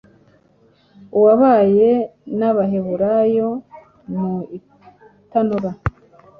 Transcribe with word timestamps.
Uwabanye 1.17 1.91
n’Abaheburayo 2.37 3.49
mu 4.15 4.31
itanura 4.57 5.71